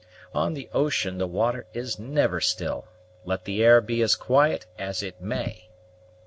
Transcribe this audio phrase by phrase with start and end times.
[0.33, 2.87] On the ocean the water is never still,
[3.23, 5.69] let the air be as quiet as it may."